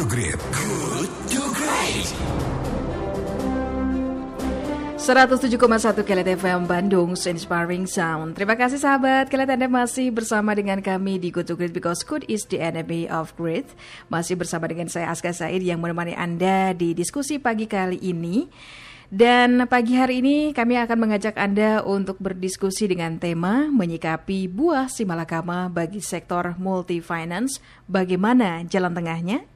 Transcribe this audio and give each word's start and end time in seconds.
to 0.00 0.08
Great. 0.08 0.40
Good 0.56 1.12
to 1.36 1.42
Great. 1.52 2.08
107,1 4.96 5.60
Kelet 6.08 6.40
FM 6.40 6.64
Bandung, 6.64 7.12
Inspiring 7.12 7.84
Sound. 7.84 8.32
Terima 8.32 8.56
kasih 8.56 8.80
sahabat, 8.80 9.28
Kelet 9.28 9.52
Anda 9.52 9.68
masih 9.68 10.08
bersama 10.08 10.56
dengan 10.56 10.80
kami 10.80 11.20
di 11.20 11.28
Good 11.28 11.52
to 11.52 11.54
Great 11.60 11.76
because 11.76 12.00
good 12.00 12.24
is 12.32 12.48
the 12.48 12.64
enemy 12.64 13.12
of 13.12 13.36
great. 13.36 13.68
Masih 14.08 14.40
bersama 14.40 14.72
dengan 14.72 14.88
saya 14.88 15.12
Aska 15.12 15.36
Said 15.36 15.60
yang 15.60 15.84
menemani 15.84 16.16
Anda 16.16 16.72
di 16.72 16.96
diskusi 16.96 17.36
pagi 17.36 17.68
kali 17.68 18.00
ini. 18.00 18.48
Dan 19.12 19.68
pagi 19.68 20.00
hari 20.00 20.24
ini 20.24 20.56
kami 20.56 20.80
akan 20.80 20.96
mengajak 20.96 21.36
Anda 21.36 21.84
untuk 21.84 22.16
berdiskusi 22.24 22.88
dengan 22.88 23.20
tema 23.20 23.68
menyikapi 23.68 24.48
buah 24.48 24.88
simalakama 24.88 25.68
bagi 25.68 26.00
sektor 26.00 26.56
multi 26.56 27.04
finance. 27.04 27.60
Bagaimana 27.84 28.64
jalan 28.64 28.96
tengahnya? 28.96 29.49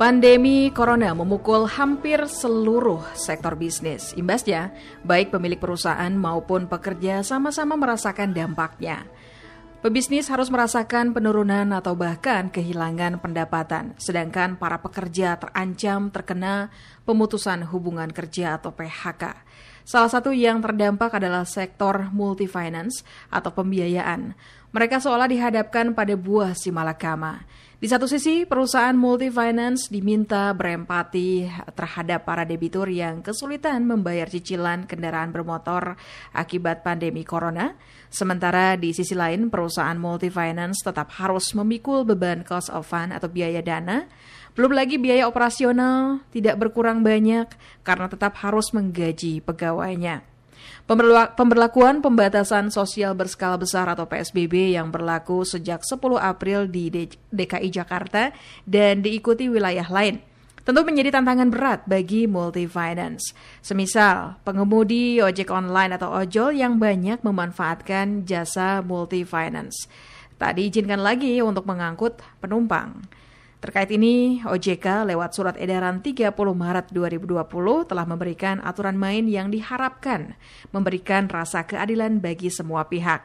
Pandemi 0.00 0.72
corona 0.72 1.12
memukul 1.12 1.68
hampir 1.68 2.24
seluruh 2.24 3.04
sektor 3.12 3.52
bisnis. 3.52 4.16
Imbasnya, 4.16 4.72
baik 5.04 5.28
pemilik 5.28 5.60
perusahaan 5.60 6.08
maupun 6.08 6.72
pekerja 6.72 7.20
sama-sama 7.20 7.76
merasakan 7.76 8.32
dampaknya. 8.32 9.04
Pebisnis 9.84 10.32
harus 10.32 10.48
merasakan 10.48 11.12
penurunan 11.12 11.68
atau 11.76 11.92
bahkan 11.92 12.48
kehilangan 12.48 13.20
pendapatan, 13.20 13.92
sedangkan 14.00 14.56
para 14.56 14.80
pekerja 14.80 15.36
terancam 15.36 16.08
terkena 16.08 16.72
pemutusan 17.04 17.68
hubungan 17.68 18.08
kerja 18.08 18.56
atau 18.56 18.72
PHK. 18.72 19.36
Salah 19.90 20.06
satu 20.06 20.30
yang 20.30 20.62
terdampak 20.62 21.18
adalah 21.18 21.42
sektor 21.42 22.14
multifinance 22.14 23.02
atau 23.26 23.50
pembiayaan. 23.50 24.38
Mereka 24.70 25.02
seolah 25.02 25.26
dihadapkan 25.26 25.98
pada 25.98 26.14
buah 26.14 26.54
si 26.54 26.70
malakama. 26.70 27.42
Di 27.80 27.88
satu 27.88 28.04
sisi, 28.04 28.44
perusahaan 28.44 28.92
multifinance 28.92 29.88
diminta 29.88 30.52
berempati 30.52 31.48
terhadap 31.72 32.28
para 32.28 32.44
debitur 32.44 32.84
yang 32.92 33.24
kesulitan 33.24 33.88
membayar 33.88 34.28
cicilan 34.28 34.84
kendaraan 34.84 35.32
bermotor 35.32 35.96
akibat 36.36 36.84
pandemi 36.84 37.24
corona. 37.24 37.72
Sementara 38.12 38.76
di 38.76 38.92
sisi 38.92 39.16
lain, 39.16 39.48
perusahaan 39.48 39.96
multifinance 39.96 40.84
tetap 40.84 41.08
harus 41.16 41.56
memikul 41.56 42.04
beban 42.04 42.44
cost 42.44 42.68
of 42.68 42.84
fund 42.84 43.16
atau 43.16 43.32
biaya 43.32 43.64
dana. 43.64 44.04
Belum 44.52 44.76
lagi 44.76 45.00
biaya 45.00 45.24
operasional 45.24 46.20
tidak 46.36 46.60
berkurang 46.60 47.00
banyak 47.00 47.48
karena 47.80 48.12
tetap 48.12 48.36
harus 48.44 48.76
menggaji 48.76 49.40
pegawainya. 49.40 50.20
Pemberlakuan 51.36 52.02
pembatasan 52.02 52.74
sosial 52.74 53.14
berskala 53.14 53.54
besar 53.54 53.86
atau 53.86 54.10
PSBB 54.10 54.74
yang 54.74 54.90
berlaku 54.90 55.46
sejak 55.46 55.86
10 55.86 56.00
April 56.18 56.66
di 56.66 56.90
DKI 57.30 57.68
Jakarta 57.70 58.34
dan 58.66 58.98
diikuti 59.04 59.46
wilayah 59.46 59.86
lain 59.86 60.30
tentu 60.60 60.84
menjadi 60.84 61.18
tantangan 61.18 61.48
berat 61.50 61.80
bagi 61.88 62.28
multi 62.28 62.68
finance. 62.68 63.32
Semisal 63.64 64.38
pengemudi 64.44 65.18
ojek 65.18 65.48
online 65.50 65.96
atau 65.96 66.12
ojol 66.14 66.54
yang 66.54 66.76
banyak 66.76 67.24
memanfaatkan 67.24 68.28
jasa 68.28 68.84
multi 68.84 69.24
finance. 69.24 69.88
Tak 70.38 70.56
diizinkan 70.56 71.00
lagi 71.00 71.42
untuk 71.44 71.66
mengangkut 71.68 72.20
penumpang. 72.40 73.02
Terkait 73.60 73.92
ini, 73.92 74.40
OJK 74.40 75.04
lewat 75.12 75.36
surat 75.36 75.52
edaran 75.60 76.00
30 76.00 76.32
Maret 76.32 76.96
2020 76.96 77.44
telah 77.84 78.08
memberikan 78.08 78.56
aturan 78.64 78.96
main 78.96 79.28
yang 79.28 79.52
diharapkan 79.52 80.32
memberikan 80.72 81.28
rasa 81.28 81.68
keadilan 81.68 82.24
bagi 82.24 82.48
semua 82.48 82.88
pihak. 82.88 83.20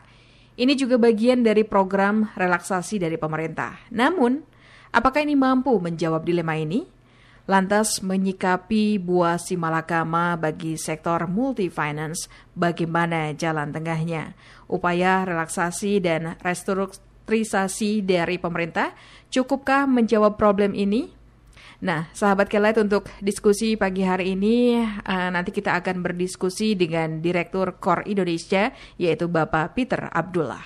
Ini 0.59 0.75
juga 0.75 1.00
bagian 1.00 1.39
dari 1.39 1.63
program 1.63 2.36
relaksasi 2.36 3.00
dari 3.00 3.16
pemerintah. 3.16 3.80
Namun, 3.95 4.44
apakah 4.91 5.24
ini 5.24 5.40
mampu 5.40 5.79
menjawab 5.79 6.28
dilema 6.28 6.59
ini? 6.59 6.84
Lantas 7.47 8.03
menyikapi 8.03 9.00
buah 9.00 9.40
si 9.40 9.56
malakama 9.56 10.35
bagi 10.35 10.75
sektor 10.75 11.31
multi 11.31 11.72
finance, 11.72 12.28
bagaimana 12.51 13.31
jalan 13.40 13.72
tengahnya? 13.72 14.35
Upaya 14.68 15.24
relaksasi 15.24 16.03
dan 16.03 16.35
restrukturisasi 16.44 17.14
dari 18.06 18.38
pemerintah 18.38 18.94
Cukupkah 19.36 19.84
menjawab 19.84 20.40
problem 20.40 20.72
ini? 20.72 21.12
Nah, 21.84 22.08
sahabat 22.16 22.47
Kelet 22.47 22.80
untuk 22.80 23.12
diskusi 23.19 23.75
pagi 23.75 24.08
hari 24.08 24.31
ini 24.31 24.80
uh, 24.80 25.28
nanti 25.28 25.52
kita 25.52 25.75
akan 25.75 26.00
berdiskusi 26.00 26.72
dengan 26.72 27.19
Direktur 27.19 27.75
Kor 27.84 28.08
Indonesia 28.08 28.72
yaitu 28.96 29.28
Bapak 29.28 29.75
Peter 29.75 30.08
Abdullah. 30.08 30.63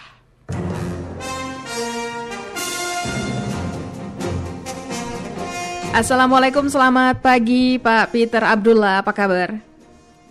Assalamualaikum, 5.98 6.70
selamat 6.70 7.26
pagi 7.26 7.82
Pak 7.82 8.14
Peter 8.14 8.46
Abdullah, 8.46 9.02
apa 9.02 9.10
kabar? 9.10 9.58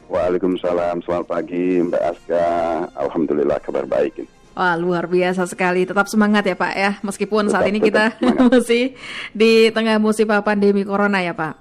Waalaikumsalam, 0.07 1.03
selamat 1.03 1.27
pagi 1.27 1.83
Mbak 1.83 2.03
Aska, 2.07 2.47
Alhamdulillah 2.95 3.59
kabar 3.61 3.83
baik. 3.83 4.38
Wah 4.59 4.75
luar 4.75 5.07
biasa 5.07 5.47
sekali, 5.47 5.87
tetap 5.87 6.11
semangat 6.11 6.43
ya 6.43 6.59
Pak 6.59 6.73
ya, 6.75 6.99
meskipun 7.07 7.47
tetap, 7.47 7.63
saat 7.63 7.71
ini 7.71 7.79
kita 7.79 8.19
masih 8.51 8.99
di 9.31 9.71
tengah 9.71 10.03
musibah 10.03 10.43
pandemi 10.43 10.83
corona 10.83 11.23
ya 11.23 11.31
Pak. 11.31 11.55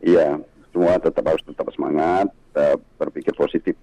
Iya, 0.00 0.40
semua 0.72 0.96
tetap 0.96 1.20
harus 1.28 1.44
tetap 1.44 1.68
semangat, 1.68 2.32
tetap 2.32 2.80
berpikir 2.96 3.36
positif. 3.36 3.76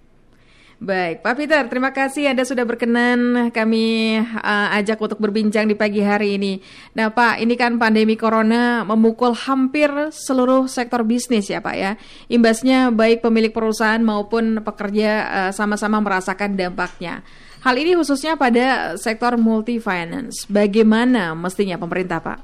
Baik, 0.79 1.21
Pak 1.21 1.35
Peter, 1.37 1.59
terima 1.69 1.93
kasih 1.93 2.33
Anda 2.33 2.47
sudah 2.47 2.65
berkenan 2.65 3.51
kami 3.53 4.15
uh, 4.25 4.73
ajak 4.79 4.97
untuk 4.97 5.21
berbincang 5.21 5.69
di 5.69 5.77
pagi 5.77 6.01
hari 6.01 6.39
ini. 6.39 6.63
Nah 6.97 7.13
Pak, 7.13 7.43
ini 7.43 7.53
kan 7.59 7.77
pandemi 7.77 8.17
corona 8.17 8.87
memukul 8.87 9.37
hampir 9.37 9.91
seluruh 10.09 10.65
sektor 10.65 11.05
bisnis 11.05 11.51
ya 11.51 11.61
Pak 11.61 11.75
ya. 11.77 11.93
Imbasnya 12.31 12.89
baik 12.89 13.21
pemilik 13.21 13.53
perusahaan 13.53 14.01
maupun 14.01 14.65
pekerja 14.65 15.11
uh, 15.27 15.51
sama-sama 15.53 16.01
merasakan 16.01 16.57
dampaknya. 16.57 17.27
Hal 17.59 17.75
ini 17.75 17.91
khususnya 17.91 18.39
pada 18.39 18.95
sektor 18.95 19.35
multi 19.35 19.83
finance. 19.83 20.47
Bagaimana 20.47 21.35
mestinya 21.35 21.75
pemerintah, 21.75 22.23
Pak? 22.23 22.39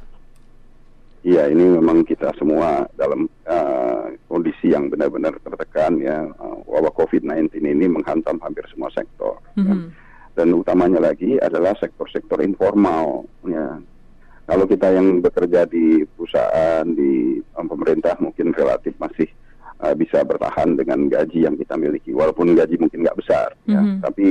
Iya, 1.25 1.49
ini 1.49 1.73
memang 1.81 2.05
kita 2.05 2.29
semua 2.37 2.85
dalam 2.93 3.25
uh, 3.49 4.13
kondisi 4.29 4.69
yang 4.69 4.93
benar-benar 4.93 5.33
tertekan 5.41 5.97
ya. 5.97 6.21
Uh, 6.37 6.61
wabah 6.69 6.93
COVID-19 6.93 7.65
ini 7.65 7.89
menghantam 7.89 8.37
hampir 8.43 8.61
semua 8.69 8.93
sektor. 8.93 9.41
Mm 9.57 9.63
-hmm. 9.63 9.65
ya. 9.65 9.75
Mhm. 9.75 9.87
Dan 10.35 10.47
utamanya 10.51 10.99
lagi 10.99 11.39
adalah 11.39 11.71
sektor-sektor 11.79 12.43
informal 12.43 13.23
ya. 13.47 13.79
Kalau 14.45 14.67
kita 14.69 14.93
yang 14.93 15.23
bekerja 15.23 15.65
di 15.65 16.05
perusahaan 16.05 16.85
di 16.85 17.41
um, 17.57 17.65
pemerintah 17.65 18.13
mungkin 18.21 18.53
relatif 18.53 18.93
masih 19.01 19.25
uh, 19.81 19.95
bisa 19.97 20.21
bertahan 20.21 20.77
dengan 20.77 21.09
gaji 21.09 21.49
yang 21.49 21.57
kita 21.57 21.73
miliki, 21.73 22.13
walaupun 22.13 22.53
gaji 22.53 22.77
mungkin 22.77 23.01
nggak 23.01 23.17
besar, 23.17 23.49
mm 23.63 23.65
-hmm. 23.65 23.73
ya. 23.73 23.81
Mhm. 23.81 23.97
Tapi 24.05 24.27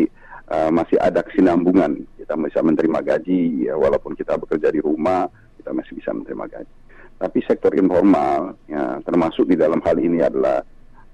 uh, 0.51 0.71
masih 0.73 0.99
ada 1.01 1.25
kesinambungan. 1.25 2.05
Kita 2.19 2.37
bisa 2.37 2.61
menerima 2.65 3.01
gaji, 3.05 3.69
ya, 3.69 3.75
walaupun 3.77 4.17
kita 4.17 4.37
bekerja 4.41 4.73
di 4.73 4.81
rumah, 4.81 5.29
kita 5.61 5.71
masih 5.73 5.97
bisa 5.97 6.11
menerima 6.13 6.45
gaji. 6.49 6.75
Tapi 7.15 7.39
sektor 7.47 7.73
informal, 7.79 8.59
ya, 8.67 9.01
termasuk 9.07 9.49
di 9.49 9.57
dalam 9.57 9.81
hal 9.81 9.97
ini 10.01 10.21
adalah 10.21 10.61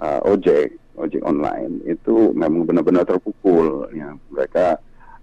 uh, 0.00 0.20
ojek, 0.26 0.96
ojek 0.96 1.22
online, 1.22 1.84
itu 1.86 2.32
memang 2.32 2.66
benar-benar 2.66 3.04
terpukul. 3.06 3.90
Ya. 3.94 4.16
Mereka 4.32 4.66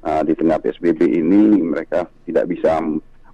uh, 0.06 0.22
di 0.24 0.34
tengah 0.38 0.62
PSBB 0.62 1.02
ini, 1.08 1.60
mereka 1.60 2.08
tidak 2.24 2.46
bisa 2.48 2.80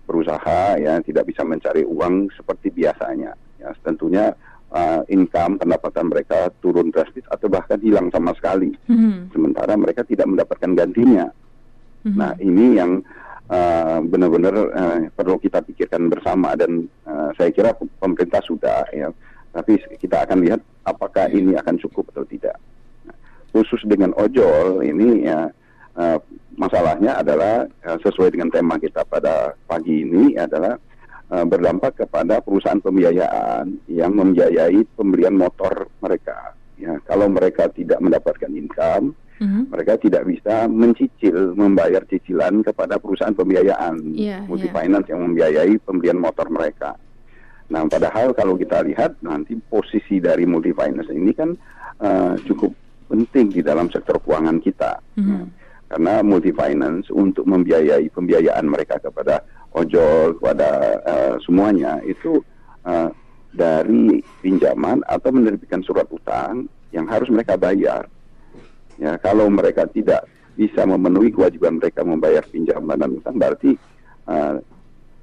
berusaha, 0.03 0.79
ya, 0.79 0.99
tidak 1.03 1.27
bisa 1.29 1.43
mencari 1.43 1.83
uang 1.83 2.31
seperti 2.33 2.71
biasanya. 2.71 3.35
Ya, 3.59 3.71
tentunya 3.83 4.35
uh, 4.73 5.01
income 5.07 5.61
pendapatan 5.61 6.09
mereka 6.09 6.49
turun 6.59 6.89
drastis 6.89 7.23
atau 7.29 7.47
bahkan 7.47 7.79
hilang 7.79 8.09
sama 8.09 8.33
sekali. 8.35 8.73
Mm-hmm. 8.89 9.31
Sementara 9.31 9.73
mereka 9.77 10.01
tidak 10.03 10.27
mendapatkan 10.27 10.71
gantinya. 10.73 11.29
Mm-hmm. 12.03 12.17
Nah 12.17 12.31
ini 12.41 12.65
yang 12.75 12.91
uh, 13.47 14.01
benar-benar 14.03 14.55
uh, 14.73 14.99
perlu 15.13 15.37
kita 15.39 15.61
pikirkan 15.61 16.09
bersama 16.09 16.57
dan 16.57 16.89
uh, 17.05 17.29
saya 17.37 17.53
kira 17.53 17.77
pemerintah 18.01 18.41
sudah 18.43 18.83
ya. 18.91 19.13
Tapi 19.53 19.77
kita 20.01 20.25
akan 20.25 20.41
lihat 20.41 20.59
apakah 20.81 21.29
ini 21.29 21.53
akan 21.53 21.77
cukup 21.77 22.09
atau 22.09 22.25
tidak. 22.25 22.57
Nah, 23.05 23.13
khusus 23.53 23.85
dengan 23.85 24.09
ojol 24.17 24.81
ini 24.81 25.29
ya 25.29 25.53
uh, 25.93 26.17
masalahnya 26.57 27.21
adalah 27.21 27.69
uh, 27.85 27.97
sesuai 28.01 28.33
dengan 28.33 28.49
tema 28.49 28.81
kita 28.81 29.05
pada 29.05 29.53
pagi 29.69 30.01
ini 30.01 30.33
adalah 30.33 30.73
berdampak 31.41 32.05
kepada 32.05 32.37
perusahaan 32.45 32.77
pembiayaan 32.77 33.89
yang 33.89 34.13
membiayai 34.13 34.85
pembelian 34.93 35.33
motor 35.33 35.89
mereka. 35.97 36.53
Ya, 36.77 36.99
kalau 37.09 37.31
mereka 37.31 37.71
tidak 37.73 37.97
mendapatkan 38.03 38.51
income, 38.53 39.17
uh-huh. 39.39 39.63
mereka 39.71 39.97
tidak 39.97 40.27
bisa 40.27 40.67
mencicil 40.67 41.55
membayar 41.57 42.03
cicilan 42.05 42.61
kepada 42.61 42.99
perusahaan 42.99 43.33
pembiayaan 43.33 44.13
yeah, 44.13 44.43
multi 44.45 44.67
finance 44.69 45.07
yeah. 45.07 45.15
yang 45.15 45.21
membiayai 45.31 45.73
pembelian 45.81 46.19
motor 46.19 46.47
mereka. 46.51 46.99
Nah, 47.71 47.87
padahal 47.87 48.35
kalau 48.35 48.59
kita 48.59 48.83
lihat 48.85 49.17
nanti 49.23 49.57
posisi 49.57 50.19
dari 50.19 50.43
multi 50.43 50.75
finance 50.75 51.09
ini 51.09 51.31
kan 51.31 51.55
uh, 52.03 52.35
cukup 52.43 52.75
penting 53.09 53.49
di 53.49 53.61
dalam 53.65 53.87
sektor 53.89 54.19
keuangan 54.19 54.59
kita. 54.59 54.99
Mm 55.17 55.23
-hmm. 55.23 55.45
Karena 55.93 56.25
multi 56.25 56.49
finance 56.49 57.13
untuk 57.13 57.45
membiayai 57.45 58.09
pembiayaan 58.09 58.65
mereka 58.65 58.97
kepada 58.97 59.45
ojol, 59.73 60.37
kepada 60.37 60.69
uh, 61.03 61.35
semuanya 61.41 61.99
itu 62.05 62.41
uh, 62.85 63.09
dari 63.53 64.21
pinjaman 64.41 65.05
atau 65.05 65.29
menerbitkan 65.29 65.85
surat 65.85 66.09
utang 66.09 66.65
yang 66.93 67.05
harus 67.09 67.29
mereka 67.29 67.57
bayar. 67.57 68.09
Ya, 69.01 69.17
kalau 69.17 69.49
mereka 69.49 69.89
tidak 69.89 70.29
bisa 70.53 70.85
memenuhi 70.85 71.33
kewajiban 71.33 71.81
mereka 71.81 72.05
membayar 72.05 72.45
pinjaman 72.45 73.01
dan 73.01 73.17
utang, 73.17 73.35
berarti 73.41 73.73
uh, 74.29 74.61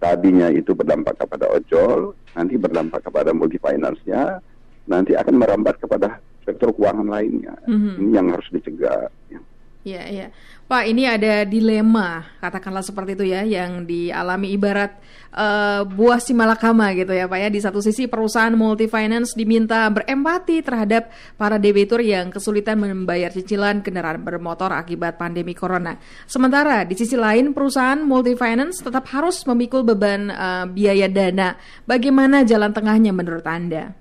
tadinya 0.02 0.50
itu 0.50 0.74
berdampak 0.74 1.22
kepada 1.22 1.46
ojol, 1.46 2.18
nanti 2.34 2.58
berdampak 2.58 3.06
kepada 3.06 3.30
multi 3.30 3.58
finance-nya, 3.62 4.42
nanti 4.90 5.14
akan 5.14 5.34
merambat 5.38 5.78
kepada 5.78 6.18
sektor 6.42 6.74
keuangan 6.74 7.06
lainnya. 7.06 7.54
Mm-hmm. 7.68 7.94
Ini 8.00 8.10
yang 8.10 8.26
harus 8.34 8.48
dicegah. 8.50 9.06
Ya. 9.30 9.40
Iya, 9.80 10.02
iya. 10.12 10.26
Pak, 10.68 10.84
ini 10.92 11.08
ada 11.08 11.48
dilema, 11.48 12.20
katakanlah 12.36 12.84
seperti 12.84 13.16
itu 13.16 13.32
ya, 13.32 13.42
yang 13.48 13.88
dialami 13.88 14.52
ibarat 14.52 15.00
uh, 15.32 15.88
buah 15.88 16.20
simalakama 16.20 16.92
gitu 16.92 17.16
ya 17.16 17.24
Pak 17.24 17.38
ya. 17.40 17.48
Di 17.48 17.64
satu 17.64 17.80
sisi 17.80 18.04
perusahaan 18.04 18.52
multi 18.52 18.92
finance 18.92 19.32
diminta 19.32 19.88
berempati 19.88 20.60
terhadap 20.60 21.08
para 21.40 21.56
debitur 21.56 22.04
yang 22.04 22.28
kesulitan 22.28 22.76
membayar 22.76 23.32
cicilan 23.32 23.80
kendaraan 23.80 24.20
bermotor 24.20 24.70
akibat 24.76 25.16
pandemi 25.16 25.56
corona. 25.56 25.96
Sementara 26.28 26.84
di 26.84 26.94
sisi 26.94 27.16
lain 27.16 27.56
perusahaan 27.56 28.04
multi 28.04 28.36
finance 28.36 28.84
tetap 28.84 29.08
harus 29.16 29.42
memikul 29.48 29.80
beban 29.80 30.28
uh, 30.28 30.68
biaya 30.68 31.08
dana. 31.08 31.56
Bagaimana 31.88 32.44
jalan 32.44 32.70
tengahnya 32.76 33.16
menurut 33.16 33.48
Anda? 33.48 33.99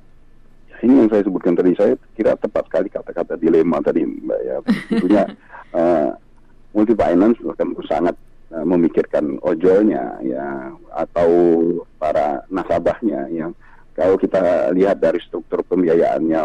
Ini 0.84 1.04
yang 1.04 1.10
saya 1.12 1.24
sebutkan 1.26 1.56
tadi 1.56 1.76
saya 1.76 1.94
kira 2.16 2.36
tepat 2.40 2.68
sekali 2.72 2.88
kata-kata 2.88 3.36
dilema 3.36 3.84
tadi 3.84 4.04
mbak 4.06 4.40
ya. 4.44 4.56
Tentunya 4.88 5.24
uh, 5.80 6.10
multi 6.72 6.94
finance 6.96 7.38
akan 7.44 7.70
sangat 7.88 8.16
uh, 8.56 8.66
memikirkan 8.66 9.40
ojolnya 9.44 10.20
ya 10.24 10.72
atau 10.96 11.30
para 12.00 12.44
nasabahnya 12.48 13.28
yang 13.34 13.52
kalau 13.98 14.16
kita 14.16 14.72
lihat 14.72 15.04
dari 15.04 15.20
struktur 15.20 15.66
pembiayaannya 15.68 16.42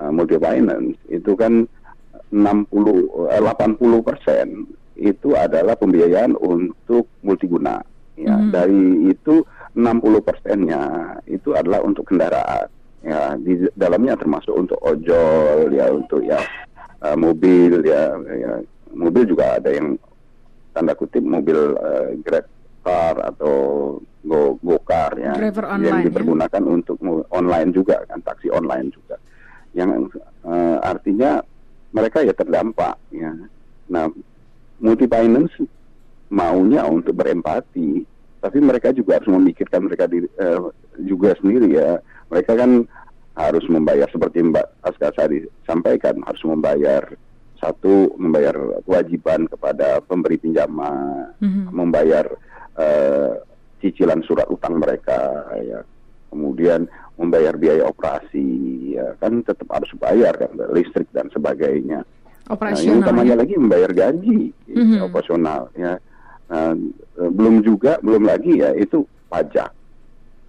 uh, 0.00 0.10
multi 0.12 0.40
finance 0.40 0.96
itu 1.12 1.36
kan 1.36 1.68
60 2.32 2.72
uh, 2.72 3.40
80 3.40 4.08
persen 4.08 4.46
itu 4.98 5.36
adalah 5.36 5.78
pembiayaan 5.78 6.34
untuk 6.40 7.06
multiguna 7.22 7.84
ya. 8.18 8.34
Mm 8.34 8.40
-hmm. 8.48 8.50
dari 8.50 8.82
itu 9.12 9.34
60 9.76 10.26
persennya 10.26 10.82
itu 11.28 11.54
adalah 11.54 11.84
untuk 11.84 12.08
kendaraan 12.08 12.66
ya 13.08 13.20
di 13.40 13.64
dalamnya 13.72 14.14
termasuk 14.20 14.52
untuk 14.52 14.78
ojol 14.84 15.72
ya 15.72 15.88
untuk 15.88 16.20
ya 16.20 16.38
uh, 17.00 17.16
mobil 17.16 17.80
ya, 17.80 18.12
ya 18.20 18.52
mobil 18.92 19.24
juga 19.24 19.56
ada 19.56 19.72
yang 19.72 19.96
tanda 20.76 20.92
kutip 20.92 21.24
mobil 21.24 21.74
uh, 21.80 22.12
grab 22.20 22.44
car 22.84 23.16
atau 23.24 23.54
go 24.24 24.60
go 24.60 24.76
car 24.84 25.16
ya 25.16 25.32
online, 25.34 25.84
yang 25.88 25.98
ya? 26.04 26.06
dipergunakan 26.12 26.62
ya? 26.62 26.70
untuk 26.70 26.96
online 27.32 27.70
juga 27.72 28.04
kan 28.04 28.20
taksi 28.20 28.52
online 28.52 28.92
juga 28.92 29.16
yang 29.72 30.08
uh, 30.44 30.76
artinya 30.84 31.40
mereka 31.96 32.20
ya 32.20 32.36
terdampak 32.36 32.96
ya 33.10 33.32
nah 33.88 34.12
multi 34.78 35.08
finance 35.08 35.56
maunya 36.28 36.84
untuk 36.84 37.16
berempati 37.16 38.04
tapi 38.38 38.58
mereka 38.62 38.94
juga 38.94 39.18
harus 39.18 39.26
memikirkan 39.34 39.90
mereka 39.90 40.06
di, 40.06 40.22
uh, 40.38 40.70
juga 41.02 41.34
sendiri 41.40 41.74
ya 41.74 41.98
mereka 42.28 42.52
kan 42.56 42.84
harus 43.38 43.64
membayar 43.70 44.08
seperti 44.10 44.42
Mbak 44.42 44.66
Aska 44.82 45.14
Sari 45.14 45.46
sampaikan 45.62 46.18
harus 46.26 46.42
membayar 46.42 47.06
satu 47.58 48.14
membayar 48.14 48.54
kewajiban 48.86 49.50
kepada 49.50 49.98
pemberi 50.06 50.38
pinjaman, 50.38 51.34
mm-hmm. 51.42 51.74
membayar 51.74 52.26
uh, 52.78 53.34
cicilan 53.82 54.22
surat 54.22 54.46
utang 54.46 54.78
mereka, 54.78 55.46
ya, 55.58 55.82
kemudian 56.30 56.86
membayar 57.18 57.58
biaya 57.58 57.86
operasi, 57.90 58.46
ya 58.94 59.14
kan 59.18 59.42
tetap 59.42 59.66
harus 59.74 59.90
bayar 59.98 60.34
kan 60.38 60.54
listrik 60.70 61.10
dan 61.10 61.26
sebagainya. 61.34 62.06
Operasional. 62.46 62.78
Nah, 62.78 62.86
yang 62.86 63.02
utamanya 63.02 63.34
ya? 63.34 63.40
lagi 63.42 63.54
membayar 63.58 63.90
gaji 63.90 64.40
mm-hmm. 64.70 65.00
operasional, 65.02 65.62
ya. 65.74 65.94
Nah, 66.48 66.72
belum 67.18 67.66
juga 67.66 67.98
belum 68.00 68.22
lagi 68.22 68.62
ya 68.62 68.70
itu 68.78 69.02
pajak. 69.28 69.74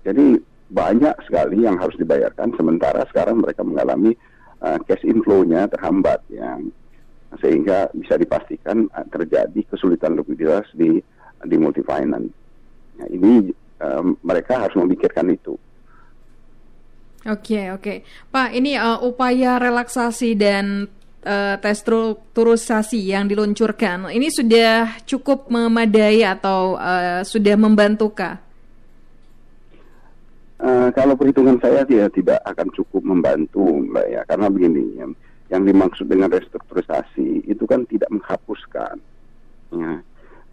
Jadi 0.06 0.40
banyak 0.70 1.16
sekali 1.26 1.66
yang 1.66 1.82
harus 1.82 1.98
dibayarkan 1.98 2.54
sementara 2.54 3.02
sekarang 3.10 3.42
mereka 3.42 3.66
mengalami 3.66 4.14
uh, 4.62 4.78
cash 4.86 5.02
inflow-nya 5.02 5.66
terhambat 5.70 6.22
yang 6.30 6.70
sehingga 7.42 7.90
bisa 7.94 8.18
dipastikan 8.18 8.90
uh, 8.94 9.06
terjadi 9.10 9.66
kesulitan 9.70 10.18
likuiditas 10.18 10.70
di 10.74 11.02
di 11.46 11.56
multi 11.58 11.82
finance. 11.82 12.30
Nah, 13.02 13.08
ini 13.10 13.50
uh, 13.82 14.04
mereka 14.22 14.62
harus 14.62 14.76
memikirkan 14.78 15.30
itu. 15.34 15.58
Oke, 17.28 17.60
okay, 17.60 17.66
oke. 17.76 17.84
Okay. 17.84 17.98
Pak, 18.32 18.50
ini 18.56 18.80
uh, 18.80 19.04
upaya 19.04 19.60
relaksasi 19.60 20.40
dan 20.40 20.88
uh, 21.28 21.56
testrukturisasi 21.60 23.12
yang 23.12 23.28
diluncurkan 23.28 24.08
ini 24.08 24.32
sudah 24.32 25.04
cukup 25.04 25.52
memadai 25.52 26.24
atau 26.24 26.80
uh, 26.80 27.22
sudah 27.26 27.56
membantukah? 27.60 28.49
Uh, 30.60 30.92
kalau 30.92 31.16
perhitungan 31.16 31.56
saya 31.64 31.88
dia 31.88 32.12
tidak 32.12 32.44
akan 32.44 32.68
cukup 32.76 33.00
membantu 33.00 33.64
mbak 33.64 34.04
ya 34.12 34.28
karena 34.28 34.52
begini 34.52 35.00
ya, 35.00 35.08
yang 35.56 35.64
dimaksud 35.64 36.04
dengan 36.12 36.28
restrukturisasi 36.36 37.48
itu 37.48 37.64
kan 37.64 37.88
tidak 37.88 38.12
menghapuskan 38.12 39.00
ya 39.72 40.04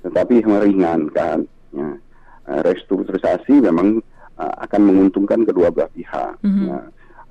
tetapi 0.07 0.47
meringankan 0.47 1.51
ya 1.75 1.99
uh, 2.47 2.61
restrukturisasi 2.63 3.59
memang 3.67 3.99
uh, 4.39 4.55
akan 4.63 4.95
menguntungkan 4.95 5.43
kedua 5.43 5.75
belah 5.75 5.91
pihak 5.91 6.39
mm 6.39 6.51
-hmm. 6.55 6.67
ya. 6.71 6.79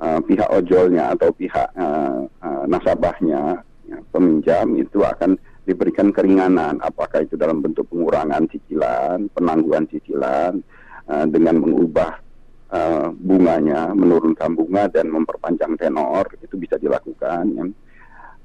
uh, 0.04 0.19
pihak 0.27 0.50
ojolnya 0.51 1.16
atau 1.16 1.31
pihak 1.31 1.72
uh, 1.80 2.27
uh, 2.44 2.63
nasabahnya 2.68 3.63
ya, 3.88 3.98
peminjam 4.12 4.75
itu 4.75 5.00
akan 5.00 5.39
diberikan 5.63 6.12
keringanan 6.12 6.83
apakah 6.83 7.24
itu 7.24 7.39
dalam 7.39 7.63
bentuk 7.63 7.88
pengurangan 7.88 8.51
cicilan 8.51 9.31
penangguhan 9.31 9.88
cicilan 9.88 10.60
uh, 11.07 11.24
dengan 11.31 11.63
mengubah 11.63 12.25
uh, 12.72 13.08
bunganya, 13.14 13.94
menurunkan 13.94 14.56
bunga 14.58 14.90
dan 14.90 15.12
memperpanjang 15.12 15.78
tenor 15.78 16.26
itu 16.42 16.56
bisa 16.58 16.80
dilakukan. 16.80 17.44
Ya. 17.54 17.64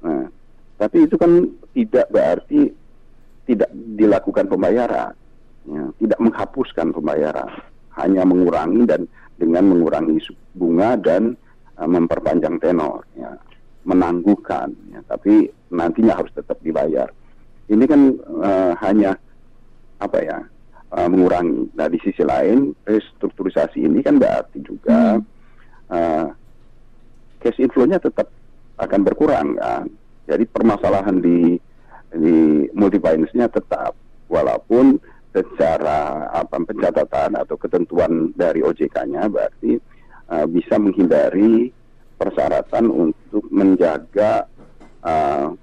Nah, 0.01 0.25
tapi 0.77 1.05
itu 1.05 1.15
kan 1.17 1.45
tidak 1.73 2.09
berarti 2.09 2.73
tidak 3.45 3.69
dilakukan 3.97 4.45
pembayaran, 4.49 5.13
ya. 5.65 5.83
tidak 5.97 6.19
menghapuskan 6.21 6.87
pembayaran, 6.93 7.49
hanya 7.97 8.21
mengurangi 8.25 8.85
dan 8.85 9.01
dengan 9.37 9.73
mengurangi 9.73 10.21
bunga 10.53 10.97
dan 10.97 11.33
uh, 11.77 11.89
memperpanjang 11.89 12.61
tenor, 12.61 13.05
ya. 13.17 13.33
menangguhkan, 13.85 14.73
ya. 14.93 14.99
tapi 15.09 15.49
nantinya 15.73 16.17
harus 16.21 16.33
tetap 16.33 16.57
dibayar. 16.61 17.09
Ini 17.71 17.85
kan 17.87 18.01
uh, 18.41 18.73
hanya 18.83 19.15
apa 20.01 20.17
ya 20.19 20.37
uh, 20.91 21.07
mengurangi. 21.07 21.71
Nah 21.75 21.87
di 21.87 21.97
sisi 22.03 22.21
lain 22.21 22.75
restrukturisasi 22.83 23.81
ini 23.81 24.03
kan 24.03 24.19
berarti 24.19 24.59
juga 24.61 25.17
hmm. 25.17 25.23
uh, 25.91 26.27
cash 27.41 27.59
inflow-nya 27.59 27.97
tetap 27.97 28.29
akan 28.77 29.01
berkurang 29.01 29.57
kan. 29.57 29.87
Jadi 30.29 30.47
permasalahan 30.47 31.17
di 31.19 31.57
di 32.11 32.67
multi 32.75 32.99
finance-nya 32.99 33.47
tetap 33.47 33.95
walaupun 34.27 34.99
secara 35.31 36.27
apa 36.31 36.59
pencatatan 36.59 37.39
atau 37.39 37.55
ketentuan 37.55 38.35
dari 38.35 38.59
OJK-nya 38.59 39.31
berarti 39.31 39.79
uh, 40.27 40.43
bisa 40.47 40.75
menghindari 40.75 41.71
persyaratan 42.19 42.91
untuk 42.91 43.43
menjaga 43.47 44.45
uh, 45.01 45.55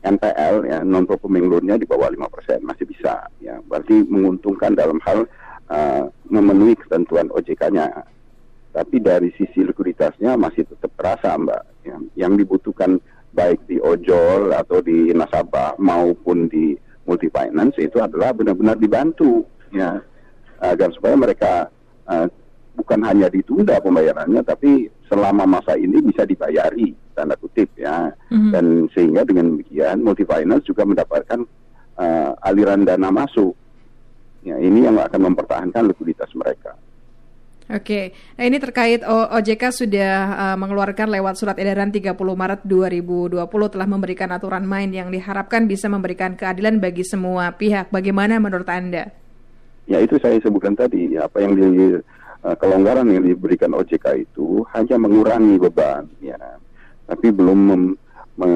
NPL 0.00 0.64
ya 0.64 0.78
non 0.80 1.04
performing 1.04 1.52
loan-nya 1.52 1.76
di 1.76 1.84
bawah 1.84 2.08
lima 2.08 2.26
persen 2.32 2.64
masih 2.64 2.88
bisa 2.88 3.28
ya. 3.44 3.60
Berarti 3.68 4.00
menguntungkan 4.08 4.72
dalam 4.72 4.96
hal 5.04 5.28
uh, 5.68 6.08
memenuhi 6.32 6.76
ketentuan 6.80 7.28
OJK-nya 7.28 8.08
tapi 8.70 9.02
dari 9.02 9.34
sisi 9.34 9.66
likuiditasnya 9.66 10.38
masih 10.38 10.62
tetap 10.62 10.94
terasa 10.94 11.34
mbak 11.34 11.62
ya. 11.82 11.96
yang 12.16 12.38
dibutuhkan 12.38 13.02
baik 13.34 13.60
di 13.66 13.82
ojol 13.82 14.54
atau 14.54 14.78
di 14.80 15.10
nasabah 15.12 15.74
maupun 15.76 16.46
di 16.48 16.78
multi 17.04 17.26
finance 17.28 17.76
itu 17.82 17.98
adalah 18.00 18.32
benar-benar 18.32 18.80
dibantu 18.80 19.44
ya. 19.74 20.00
Agar 20.60 20.92
supaya 20.96 21.16
mereka 21.16 21.52
uh, 22.08 22.28
bukan 22.76 23.00
hanya 23.04 23.28
ditunda 23.28 23.76
pembayarannya 23.84 24.40
tapi 24.48 24.88
selama 25.10 25.44
masa 25.44 25.76
ini 25.76 26.00
bisa 26.00 26.24
dibayari 26.24 26.96
tanda 27.20 27.36
kutip 27.36 27.68
ya 27.76 28.08
mm-hmm. 28.32 28.50
dan 28.56 28.64
sehingga 28.96 29.28
dengan 29.28 29.52
demikian 29.52 30.00
multi 30.00 30.24
finance 30.24 30.64
juga 30.64 30.88
mendapatkan 30.88 31.44
uh, 32.00 32.32
aliran 32.48 32.88
dana 32.88 33.12
masuk 33.12 33.52
ya 34.40 34.56
ini 34.56 34.88
yang 34.88 34.96
akan 34.96 35.28
mempertahankan 35.28 35.92
likuiditas 35.92 36.32
mereka 36.32 36.72
Oke, 37.70 38.10
nah 38.34 38.50
ini 38.50 38.58
terkait 38.58 39.06
OJK 39.06 39.62
sudah 39.70 40.14
uh, 40.34 40.56
mengeluarkan 40.58 41.06
lewat 41.06 41.38
surat 41.38 41.54
edaran 41.54 41.94
30 41.94 42.18
Maret 42.18 42.66
2020 42.66 43.38
telah 43.46 43.86
memberikan 43.86 44.26
aturan 44.34 44.66
main 44.66 44.90
yang 44.90 45.06
diharapkan 45.06 45.70
bisa 45.70 45.86
memberikan 45.86 46.34
keadilan 46.34 46.82
bagi 46.82 47.06
semua 47.06 47.54
pihak. 47.54 47.94
Bagaimana 47.94 48.42
menurut 48.42 48.66
Anda? 48.66 49.14
Ya 49.86 50.02
itu 50.02 50.18
saya 50.18 50.42
sebutkan 50.42 50.74
tadi, 50.74 51.14
ya, 51.14 51.30
apa 51.30 51.46
yang 51.46 51.54
di 51.54 51.94
uh, 52.42 52.56
kelonggaran 52.58 53.06
yang 53.06 53.22
diberikan 53.22 53.70
OJK 53.70 54.18
itu 54.18 54.66
hanya 54.74 54.98
mengurangi 54.98 55.54
beban, 55.62 56.10
ya, 56.18 56.58
tapi 57.10 57.34
belum 57.34 57.58
mem, 57.58 57.82
me, 58.38 58.50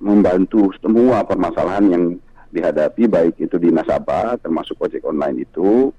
membantu 0.00 0.72
semua 0.80 1.20
permasalahan 1.28 1.84
yang 1.92 2.04
dihadapi 2.48 3.04
baik 3.04 3.36
itu 3.36 3.60
di 3.60 3.68
nasabah 3.68 4.40
termasuk 4.40 4.80
ojek 4.80 5.04
online 5.04 5.44
itu, 5.44 5.92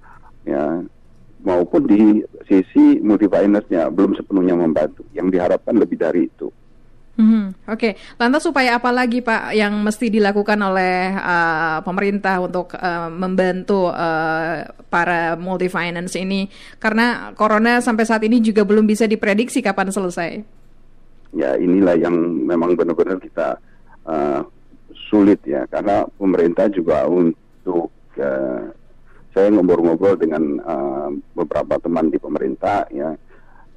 ya 0.49 0.81
maupun 1.45 1.85
di 1.85 2.25
sisi 2.49 2.97
multi 3.05 3.29
finance-nya 3.29 3.93
belum 3.93 4.17
sepenuhnya 4.17 4.57
membantu. 4.57 5.05
Yang 5.13 5.37
diharapkan 5.37 5.77
lebih 5.77 6.01
dari 6.01 6.25
itu. 6.25 6.49
Hmm, 7.19 7.51
Oke, 7.67 7.99
okay. 7.99 8.15
lantas 8.15 8.47
supaya 8.47 8.79
apa 8.79 8.95
lagi 8.95 9.19
Pak 9.19 9.51
yang 9.51 9.75
mesti 9.83 10.07
dilakukan 10.07 10.55
oleh 10.55 11.11
uh, 11.19 11.83
pemerintah 11.83 12.39
untuk 12.39 12.71
uh, 12.79 13.11
membantu 13.11 13.91
uh, 13.91 14.63
para 14.87 15.35
multi 15.35 15.67
finance 15.67 16.15
ini? 16.15 16.47
Karena 16.79 17.35
corona 17.35 17.83
sampai 17.83 18.07
saat 18.07 18.23
ini 18.23 18.39
juga 18.39 18.63
belum 18.63 18.87
bisa 18.87 19.03
diprediksi 19.03 19.59
kapan 19.59 19.91
selesai. 19.91 20.59
Ya 21.29 21.53
inilah 21.55 21.95
yang 21.99 22.15
memang 22.45 22.73
benar-benar 22.73 23.21
kita 23.21 23.61
uh, 24.09 24.41
sulit 25.09 25.41
ya, 25.45 25.69
karena 25.69 26.09
pemerintah 26.17 26.65
juga 26.73 27.05
untuk 27.05 27.93
uh, 28.17 28.63
saya 29.29 29.47
ngobrol-ngobrol 29.53 30.17
dengan 30.17 30.57
uh, 30.65 31.09
beberapa 31.37 31.77
teman 31.77 32.09
di 32.09 32.17
pemerintah 32.17 32.89
ya 32.89 33.13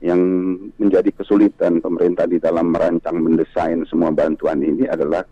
yang 0.02 0.18
menjadi 0.80 1.14
kesulitan 1.14 1.78
pemerintah 1.78 2.26
di 2.26 2.42
dalam 2.42 2.74
merancang 2.74 3.22
mendesain 3.22 3.86
semua 3.86 4.10
bantuan 4.10 4.58
ini 4.58 4.88
adalah 4.90 5.22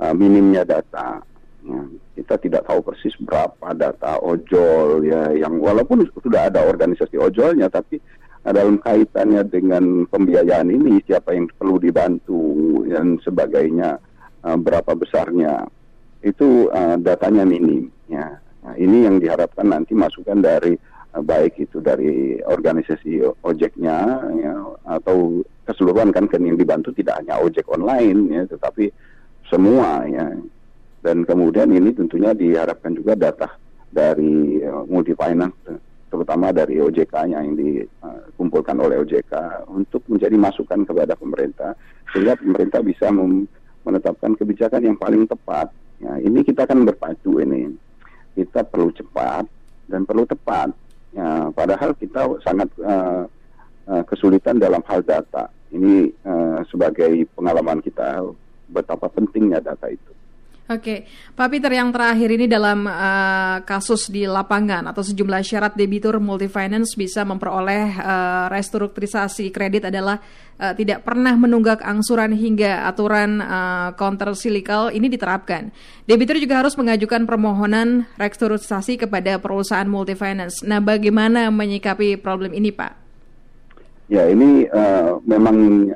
uh, 0.00 0.14
minimnya 0.16 0.64
data. 0.64 1.20
Ya, 1.64 1.80
kita 2.20 2.34
tidak 2.44 2.62
tahu 2.68 2.84
persis 2.84 3.16
berapa 3.20 3.72
data 3.72 4.20
ojol 4.20 5.00
ya 5.08 5.32
yang 5.32 5.56
walaupun 5.58 6.04
sudah 6.20 6.52
ada 6.52 6.60
organisasi 6.60 7.16
ojolnya 7.16 7.72
tapi 7.72 7.96
dalam 8.52 8.76
kaitannya 8.76 9.46
dengan 9.48 10.04
pembiayaan 10.10 10.68
ini 10.68 11.00
siapa 11.08 11.32
yang 11.32 11.48
perlu 11.56 11.80
dibantu 11.80 12.42
dan 12.84 13.16
sebagainya 13.24 13.96
uh, 14.44 14.58
berapa 14.60 14.92
besarnya 14.92 15.64
itu 16.20 16.68
uh, 16.68 17.00
datanya 17.00 17.48
minim 17.48 17.88
ya 18.10 18.44
Nah, 18.64 18.74
ini 18.80 19.04
yang 19.04 19.20
diharapkan 19.20 19.68
nanti 19.68 19.92
masukan 19.92 20.40
dari 20.40 20.72
uh, 21.12 21.20
baik 21.20 21.60
itu 21.68 21.84
dari 21.84 22.40
organisasi 22.40 23.20
ojeknya 23.44 24.24
ya, 24.40 24.54
atau 24.88 25.44
keseluruhan 25.68 26.16
kan 26.16 26.24
kan 26.24 26.40
yang 26.40 26.56
dibantu 26.56 26.88
tidak 26.96 27.20
hanya 27.20 27.36
ojek 27.44 27.68
online 27.68 28.32
ya, 28.32 28.42
tetapi 28.48 28.88
semua 29.52 30.08
ya. 30.08 30.32
Dan 31.04 31.28
kemudian 31.28 31.68
ini 31.68 31.92
tentunya 31.92 32.32
diharapkan 32.32 32.96
juga 32.96 33.12
data 33.12 33.52
dari 33.92 34.64
multi 34.88 35.12
finance 35.12 35.76
terutama 36.08 36.48
dari 36.48 36.80
OJK-nya 36.80 37.44
yang 37.44 37.54
dikumpulkan 38.44 38.76
oleh 38.76 39.00
OJK 39.00 39.64
untuk 39.72 40.04
menjadi 40.04 40.36
masukan 40.36 40.84
kepada 40.84 41.16
pemerintah 41.16 41.72
sehingga 42.12 42.36
pemerintah 42.36 42.84
bisa 42.84 43.08
menetapkan 43.80 44.36
kebijakan 44.36 44.84
yang 44.84 45.00
paling 45.00 45.24
tepat. 45.24 45.72
Ya, 46.04 46.20
ini 46.20 46.44
kita 46.44 46.68
kan 46.68 46.84
berpacu 46.84 47.40
ini 47.40 47.72
kita 48.36 48.68
perlu 48.68 48.92
cepat 48.92 49.48
dan 49.88 50.04
perlu 50.04 50.28
tepat. 50.28 50.76
Ya, 51.16 51.48
padahal 51.56 51.96
kita 51.96 52.36
sangat 52.44 52.68
uh, 52.84 53.24
uh, 53.88 54.02
kesulitan 54.04 54.60
dalam 54.60 54.84
hal 54.84 55.00
data. 55.00 55.48
Ini 55.72 56.12
uh, 56.28 56.60
sebagai 56.68 57.24
pengalaman 57.32 57.80
kita 57.80 58.28
betapa 58.68 59.08
pentingnya 59.08 59.64
data 59.64 59.88
itu. 59.88 60.12
Oke, 60.64 61.04
Pak 61.36 61.52
Peter 61.52 61.68
yang 61.76 61.92
terakhir 61.92 62.40
ini 62.40 62.48
dalam 62.48 62.88
uh, 62.88 63.60
kasus 63.68 64.08
di 64.08 64.24
lapangan 64.24 64.88
atau 64.88 65.04
sejumlah 65.04 65.44
syarat 65.44 65.76
debitur 65.76 66.16
multifinance 66.16 66.96
bisa 66.96 67.20
memperoleh 67.20 67.92
uh, 68.00 68.48
restrukturisasi 68.48 69.52
kredit 69.52 69.92
adalah 69.92 70.24
uh, 70.56 70.72
tidak 70.72 71.04
pernah 71.04 71.36
menunggak 71.36 71.84
angsuran 71.84 72.32
hingga 72.32 72.88
aturan 72.88 73.44
uh, 73.44 73.92
counter 74.00 74.32
silikal 74.32 74.88
ini 74.88 75.12
diterapkan. 75.12 75.68
Debitur 76.08 76.40
juga 76.40 76.64
harus 76.64 76.72
mengajukan 76.80 77.28
permohonan 77.28 78.08
restrukturisasi 78.16 79.04
kepada 79.04 79.36
perusahaan 79.36 79.84
multifinance. 79.84 80.64
Nah, 80.64 80.80
bagaimana 80.80 81.52
menyikapi 81.52 82.16
problem 82.16 82.56
ini, 82.56 82.72
Pak? 82.72 82.92
Ya, 84.08 84.32
ini 84.32 84.64
uh, 84.72 85.20
memang 85.28 85.92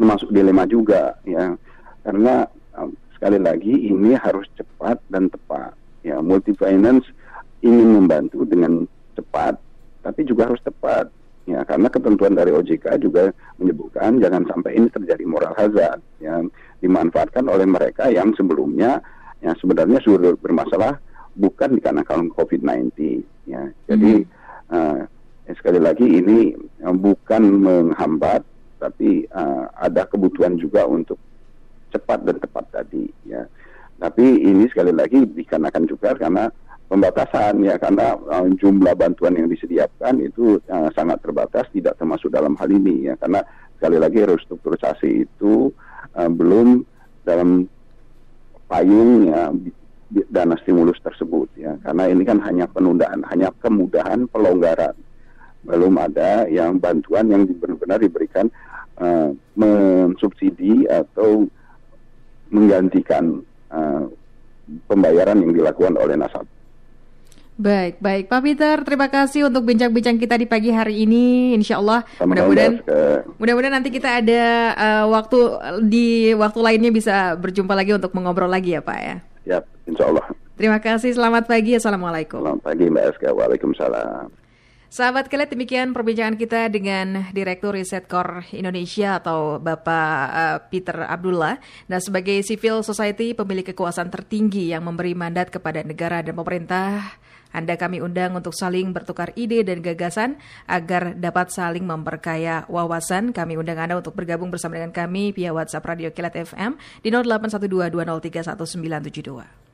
termasuk 0.00 0.32
dilema 0.32 0.64
juga 0.64 1.12
ya, 1.28 1.52
karena 2.00 2.48
sekali 3.26 3.42
lagi 3.42 3.74
ini 3.90 4.14
harus 4.14 4.46
cepat 4.54 5.02
dan 5.10 5.26
tepat. 5.26 5.74
Ya, 6.06 6.22
multi 6.22 6.54
finance 6.54 7.10
ingin 7.58 7.98
membantu 7.98 8.46
dengan 8.46 8.86
cepat, 9.18 9.58
tapi 10.06 10.22
juga 10.22 10.46
harus 10.46 10.62
tepat. 10.62 11.10
Ya, 11.42 11.66
karena 11.66 11.90
ketentuan 11.90 12.38
dari 12.38 12.54
OJK 12.54 13.02
juga 13.02 13.34
menyebutkan 13.58 14.22
jangan 14.22 14.46
sampai 14.46 14.78
ini 14.78 14.86
terjadi 14.94 15.26
moral 15.26 15.58
hazard 15.58 15.98
yang 16.22 16.54
dimanfaatkan 16.78 17.50
oleh 17.50 17.66
mereka 17.66 18.06
yang 18.14 18.30
sebelumnya 18.38 19.02
yang 19.42 19.58
sebenarnya 19.58 19.98
sudah 20.06 20.38
bermasalah 20.38 21.02
bukan 21.34 21.82
dikarenakan 21.82 22.30
COVID-19. 22.30 23.26
Ya, 23.50 23.74
jadi 23.90 24.22
hmm. 24.22 24.70
uh, 24.70 25.02
sekali 25.50 25.82
lagi 25.82 26.06
ini 26.06 26.54
uh, 26.86 26.94
bukan 26.94 27.42
menghambat, 27.58 28.46
tapi 28.78 29.26
uh, 29.34 29.66
ada 29.82 30.06
kebutuhan 30.06 30.54
juga 30.62 30.86
untuk 30.86 31.18
cepat 31.96 32.20
dan 32.28 32.36
tepat 32.36 32.64
tadi 32.68 33.08
ya. 33.24 33.48
Tapi 33.96 34.44
ini 34.44 34.68
sekali 34.68 34.92
lagi 34.92 35.24
dikarenakan 35.24 35.84
juga 35.88 36.12
karena 36.12 36.52
pembatasan 36.86 37.64
ya 37.64 37.80
karena 37.80 38.14
uh, 38.14 38.46
jumlah 38.60 38.94
bantuan 38.94 39.34
yang 39.34 39.48
disediakan 39.48 40.22
itu 40.22 40.60
uh, 40.68 40.92
sangat 40.94 41.18
terbatas 41.24 41.66
tidak 41.72 41.96
termasuk 41.96 42.28
dalam 42.28 42.54
hal 42.60 42.68
ini 42.68 43.08
ya. 43.08 43.16
Karena 43.16 43.40
sekali 43.80 43.96
lagi 43.96 44.20
restrukturisasi 44.22 45.26
itu 45.26 45.72
uh, 46.12 46.30
belum 46.30 46.84
dalam 47.24 47.66
payung 48.68 49.32
ya 49.32 49.50
dana 50.30 50.54
stimulus 50.60 51.00
tersebut 51.00 51.48
ya. 51.56 51.74
Karena 51.80 52.12
ini 52.12 52.22
kan 52.22 52.38
hanya 52.44 52.68
penundaan 52.68 53.24
hanya 53.32 53.48
kemudahan 53.64 54.28
pelonggaran. 54.28 54.94
Belum 55.66 55.98
ada 55.98 56.46
yang 56.46 56.78
bantuan 56.78 57.26
yang 57.26 57.42
benar-benar 57.48 57.98
diberikan 57.98 58.46
uh, 59.02 59.34
mensubsidi 59.58 60.86
atau 60.86 61.50
menggantikan 62.50 63.42
uh, 63.70 64.04
pembayaran 64.90 65.42
yang 65.42 65.52
dilakukan 65.54 65.94
oleh 65.98 66.14
nasabah. 66.18 66.56
Baik, 67.56 68.04
baik 68.04 68.28
Pak 68.28 68.40
Peter, 68.44 68.76
terima 68.84 69.08
kasih 69.08 69.48
untuk 69.48 69.64
bincang-bincang 69.64 70.20
kita 70.20 70.36
di 70.36 70.44
pagi 70.44 70.68
hari 70.68 71.08
ini. 71.08 71.56
Insya 71.56 71.80
Allah, 71.80 72.04
mudah-mudahan, 72.20 72.84
mudah-mudahan 73.40 73.80
nanti 73.80 73.88
kita 73.88 74.20
ada 74.20 74.42
uh, 74.76 75.04
waktu 75.08 75.38
di 75.88 76.36
waktu 76.36 76.60
lainnya 76.60 76.92
bisa 76.92 77.32
berjumpa 77.40 77.72
lagi 77.72 77.96
untuk 77.96 78.12
mengobrol 78.12 78.52
lagi 78.52 78.76
ya 78.76 78.84
Pak 78.84 78.98
ya. 79.00 79.16
Ya, 79.48 79.58
Insya 79.88 80.04
Allah. 80.04 80.28
Terima 80.60 80.84
kasih, 80.84 81.16
selamat 81.16 81.48
pagi, 81.48 81.72
assalamualaikum. 81.80 82.44
Selamat 82.44 82.60
pagi 82.60 82.84
Mbak 82.92 83.04
Eska, 83.16 83.28
waalaikumsalam. 83.32 84.28
Sahabat 84.96 85.28
kalian 85.28 85.52
demikian 85.52 85.92
perbincangan 85.92 86.40
kita 86.40 86.72
dengan 86.72 87.28
Direktur 87.28 87.76
Riset 87.76 88.08
Kor 88.08 88.48
Indonesia 88.48 89.20
atau 89.20 89.60
Bapak 89.60 90.16
uh, 90.32 90.56
Peter 90.72 91.04
Abdullah. 91.04 91.60
Dan 91.84 92.00
sebagai 92.00 92.40
civil 92.40 92.80
society 92.80 93.36
pemilik 93.36 93.60
kekuasaan 93.60 94.08
tertinggi 94.08 94.72
yang 94.72 94.88
memberi 94.88 95.12
mandat 95.12 95.52
kepada 95.52 95.84
negara 95.84 96.24
dan 96.24 96.32
pemerintah, 96.32 97.12
anda 97.52 97.76
kami 97.76 98.00
undang 98.00 98.40
untuk 98.40 98.56
saling 98.56 98.96
bertukar 98.96 99.36
ide 99.36 99.68
dan 99.68 99.84
gagasan 99.84 100.40
agar 100.64 101.12
dapat 101.12 101.52
saling 101.52 101.84
memperkaya 101.84 102.64
wawasan. 102.64 103.36
Kami 103.36 103.60
undang 103.60 103.76
Anda 103.76 104.00
untuk 104.00 104.16
bergabung 104.16 104.48
bersama 104.48 104.80
dengan 104.80 104.96
kami 104.96 105.36
via 105.36 105.52
WhatsApp 105.52 105.92
Radio 105.92 106.08
Kilat 106.08 106.40
FM 106.40 106.80
di 107.04 107.12
081220311972. 107.12 109.65